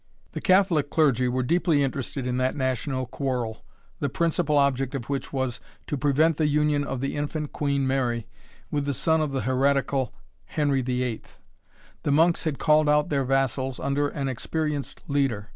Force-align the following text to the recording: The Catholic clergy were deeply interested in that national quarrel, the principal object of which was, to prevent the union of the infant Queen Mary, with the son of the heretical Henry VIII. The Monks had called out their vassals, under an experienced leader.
The 0.31 0.41
Catholic 0.41 0.89
clergy 0.89 1.27
were 1.27 1.43
deeply 1.43 1.83
interested 1.83 2.25
in 2.25 2.37
that 2.37 2.55
national 2.55 3.05
quarrel, 3.05 3.63
the 3.99 4.09
principal 4.09 4.57
object 4.57 4.95
of 4.95 5.05
which 5.09 5.31
was, 5.31 5.59
to 5.85 5.95
prevent 5.95 6.37
the 6.37 6.47
union 6.47 6.83
of 6.83 7.01
the 7.01 7.15
infant 7.15 7.53
Queen 7.53 7.85
Mary, 7.85 8.25
with 8.71 8.85
the 8.85 8.95
son 8.95 9.21
of 9.21 9.31
the 9.31 9.41
heretical 9.41 10.11
Henry 10.45 10.81
VIII. 10.81 11.21
The 12.01 12.11
Monks 12.11 12.45
had 12.45 12.57
called 12.57 12.89
out 12.89 13.09
their 13.09 13.25
vassals, 13.25 13.79
under 13.79 14.07
an 14.07 14.27
experienced 14.27 15.07
leader. 15.07 15.49